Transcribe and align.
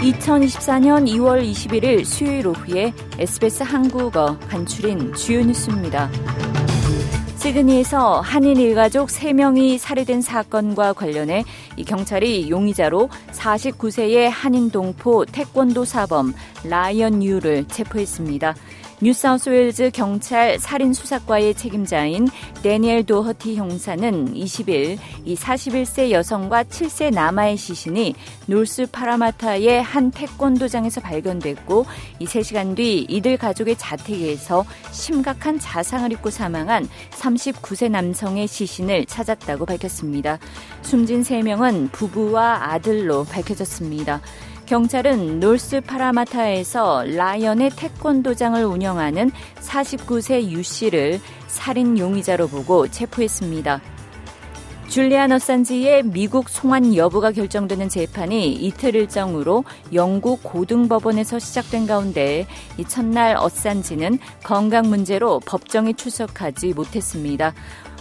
2024년 0.00 1.06
2월 1.06 1.44
21일 1.44 2.06
수요일 2.06 2.46
오후에 2.46 2.94
SBS 3.18 3.62
한국어 3.62 4.38
간추린 4.48 5.12
주요 5.12 5.44
뉴스입니다. 5.44 6.10
시드니에서 7.36 8.20
한인 8.20 8.56
일가족 8.56 9.08
3명이 9.08 9.78
살해된 9.78 10.22
사건과 10.22 10.94
관련해 10.94 11.44
이 11.76 11.84
경찰이 11.84 12.50
용의자로 12.50 13.10
49세의 13.32 14.30
한인 14.30 14.70
동포 14.70 15.26
태권도 15.26 15.84
사범 15.84 16.32
라이언 16.64 17.22
유를 17.22 17.66
체포했습니다. 17.68 18.54
뉴사우스웨일즈 19.02 19.92
경찰 19.94 20.58
살인 20.58 20.92
수사과의 20.92 21.54
책임자인 21.54 22.28
데니엘 22.62 23.06
도허티 23.06 23.56
형사는 23.56 24.34
20일 24.34 24.98
이 25.24 25.34
41세 25.34 26.10
여성과 26.10 26.64
7세 26.64 27.10
남아의 27.10 27.56
시신이 27.56 28.14
놀스 28.44 28.88
파라마타의 28.92 29.82
한 29.82 30.10
태권도장에서 30.10 31.00
발견됐고 31.00 31.86
이 32.18 32.26
3시간 32.26 32.76
뒤 32.76 33.06
이들 33.08 33.38
가족의 33.38 33.76
자택에서 33.76 34.66
심각한 34.90 35.58
자상을 35.58 36.12
입고 36.12 36.28
사망한 36.28 36.86
39세 37.12 37.90
남성의 37.90 38.48
시신을 38.48 39.06
찾았다고 39.06 39.64
밝혔습니다. 39.64 40.38
숨진 40.82 41.22
3명은 41.22 41.90
부부와 41.92 42.70
아들로 42.72 43.24
밝혀졌습니다. 43.24 44.20
경찰은 44.70 45.40
놀스 45.40 45.80
파라마타에서 45.80 47.02
라이언의 47.02 47.70
태권도장을 47.70 48.64
운영하는 48.64 49.32
49세 49.56 50.48
유 50.52 50.62
씨를 50.62 51.18
살인 51.48 51.98
용의자로 51.98 52.46
보고 52.46 52.86
체포했습니다. 52.86 53.80
줄리안 54.90 55.30
어산지의 55.30 56.02
미국 56.02 56.48
송환 56.48 56.96
여부가 56.96 57.30
결정되는 57.30 57.88
재판이 57.88 58.54
이틀 58.54 58.96
일정으로 58.96 59.62
영국 59.92 60.42
고등법원에서 60.42 61.38
시작된 61.38 61.86
가운데 61.86 62.44
이 62.76 62.84
첫날 62.84 63.36
어산지는 63.36 64.18
건강 64.42 64.90
문제로 64.90 65.38
법정에 65.46 65.92
출석하지 65.92 66.74
못했습니다. 66.74 67.54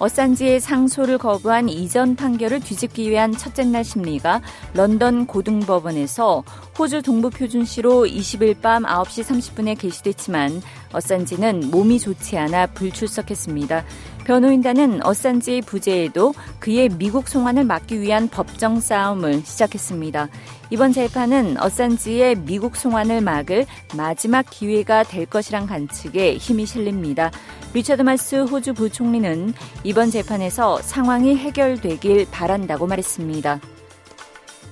어산지의 0.00 0.58
상소를 0.58 1.18
거부한 1.18 1.68
이전 1.68 2.16
판결을 2.16 2.58
뒤집기 2.58 3.08
위한 3.08 3.30
첫째 3.30 3.62
날 3.62 3.84
심리가 3.84 4.40
런던 4.74 5.28
고등법원에서 5.28 6.42
호주 6.76 7.02
동부표준시로 7.02 8.06
20일 8.06 8.60
밤 8.60 8.82
9시 8.82 9.22
30분에 9.22 9.78
개시됐지만 9.78 10.60
어산지는 10.92 11.70
몸이 11.70 12.00
좋지 12.00 12.36
않아 12.36 12.66
불출석했습니다. 12.66 13.84
변호인단은 14.24 15.04
어산지의 15.04 15.62
부재에도 15.62 16.32
그의 16.60 16.88
미국 16.88 17.28
송환을 17.28 17.64
막기 17.64 18.00
위한 18.00 18.28
법정 18.28 18.80
싸움을 18.80 19.42
시작했습니다. 19.44 20.28
이번 20.70 20.92
재판은 20.92 21.60
어산지의 21.60 22.36
미국 22.46 22.76
송환을 22.76 23.20
막을 23.20 23.66
마지막 23.96 24.46
기회가 24.48 25.02
될 25.02 25.26
것이란 25.26 25.66
관측에 25.66 26.36
힘이 26.36 26.66
실립니다. 26.66 27.30
리처드 27.74 28.02
마스 28.02 28.36
호주 28.36 28.74
부총리는 28.74 29.54
이번 29.84 30.10
재판에서 30.10 30.80
상황이 30.82 31.36
해결되길 31.36 32.26
바란다고 32.30 32.86
말했습니다. 32.86 33.60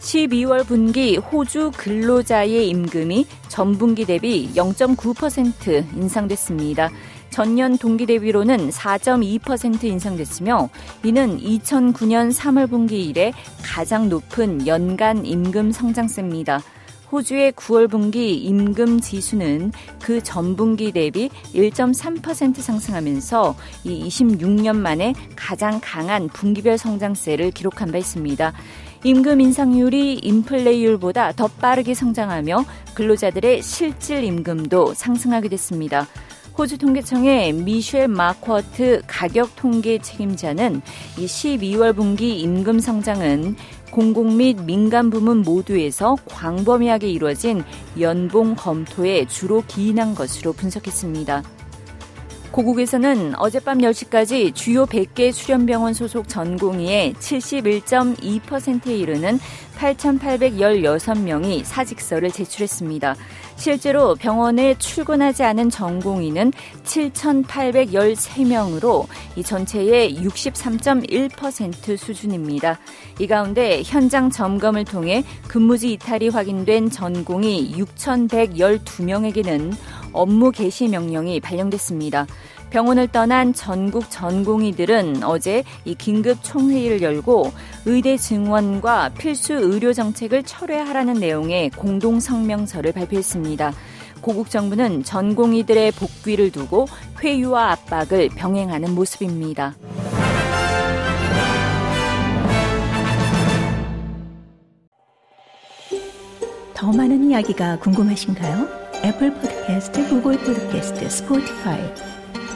12월 0.00 0.64
분기 0.64 1.16
호주 1.16 1.72
근로자의 1.76 2.68
임금이 2.68 3.26
전분기 3.48 4.04
대비 4.04 4.48
0.9% 4.54 5.96
인상됐습니다. 5.96 6.90
전년 7.38 7.78
동기 7.78 8.04
대비로는 8.06 8.70
4.2% 8.70 9.84
인상됐으며 9.84 10.68
이는 11.04 11.38
2009년 11.38 12.32
3월 12.32 12.68
분기 12.68 13.04
이래 13.04 13.32
가장 13.62 14.08
높은 14.08 14.66
연간 14.66 15.24
임금 15.24 15.70
성장세입니다. 15.70 16.60
호주의 17.12 17.52
9월 17.52 17.88
분기 17.88 18.34
임금 18.34 19.00
지수는 19.00 19.70
그 20.02 20.20
전분기 20.20 20.90
대비 20.90 21.28
1.3% 21.54 22.56
상승하면서 22.56 23.54
이 23.84 24.08
26년 24.08 24.74
만에 24.74 25.14
가장 25.36 25.78
강한 25.80 26.26
분기별 26.26 26.76
성장세를 26.76 27.52
기록한 27.52 27.92
바 27.92 27.98
있습니다. 27.98 28.52
임금 29.04 29.40
인상률이 29.40 30.14
인플레이율보다 30.24 31.34
더 31.34 31.46
빠르게 31.46 31.94
성장하며 31.94 32.64
근로자들의 32.94 33.62
실질 33.62 34.24
임금도 34.24 34.94
상승하게 34.94 35.50
됐습니다. 35.50 36.08
호주 36.58 36.76
통계청의 36.78 37.52
미셸 37.52 38.08
마쿼트 38.08 39.02
가격 39.06 39.54
통계 39.54 39.98
책임자는 39.98 40.82
이 41.16 41.24
12월 41.24 41.94
분기 41.94 42.40
임금 42.40 42.80
성장은 42.80 43.54
공공 43.92 44.36
및 44.36 44.60
민간 44.64 45.08
부문 45.08 45.42
모두에서 45.42 46.16
광범위하게 46.26 47.10
이루어진 47.10 47.62
연봉 48.00 48.56
검토에 48.56 49.26
주로 49.26 49.62
기인한 49.68 50.16
것으로 50.16 50.52
분석했습니다. 50.52 51.44
고국에서는 52.50 53.36
어젯밤 53.36 53.78
10시까지 53.78 54.52
주요 54.52 54.84
100개 54.86 55.30
수련병원 55.30 55.94
소속 55.94 56.28
전공의의 56.28 57.12
71.2%에 57.14 58.96
이르는 58.96 59.38
8,816명이 59.78 61.62
사직서를 61.62 62.32
제출했습니다. 62.32 63.14
실제로 63.58 64.14
병원에 64.14 64.78
출근하지 64.78 65.42
않은 65.42 65.68
전공의는 65.68 66.52
7,813명으로 66.84 69.08
이 69.34 69.42
전체의 69.42 70.22
63.1% 70.22 71.96
수준입니다. 71.96 72.78
이 73.18 73.26
가운데 73.26 73.82
현장 73.84 74.30
점검을 74.30 74.84
통해 74.84 75.24
근무지 75.48 75.94
이탈이 75.94 76.28
확인된 76.28 76.88
전공의 76.88 77.72
6,112명에게는 77.72 79.74
업무 80.12 80.52
개시 80.52 80.86
명령이 80.86 81.40
발령됐습니다. 81.40 82.28
병원을 82.70 83.08
떠난 83.08 83.52
전국 83.54 84.10
전공의들은 84.10 85.24
어제 85.24 85.64
이 85.84 85.94
긴급 85.94 86.42
총회의를 86.42 87.02
열고 87.02 87.52
의대 87.86 88.16
증원과 88.16 89.10
필수 89.10 89.54
의료 89.54 89.92
정책을 89.92 90.42
철회하라는 90.42 91.14
내용의 91.14 91.70
공동 91.70 92.20
성명서를 92.20 92.92
발표했습니다. 92.92 93.72
고국 94.20 94.50
정부는 94.50 95.04
전공의들의 95.04 95.92
복귀를 95.92 96.50
두고 96.50 96.86
회유와 97.22 97.72
압박을 97.72 98.30
병행하는 98.30 98.94
모습입니다. 98.94 99.74
더 106.74 106.92
많은 106.92 107.30
이야기가 107.30 107.78
궁금하신가요? 107.80 108.68
애플 109.04 109.32
포드캐스트, 109.34 110.08
구글 110.08 110.38
포드캐스트, 110.38 111.08
스포티파이 111.08 112.17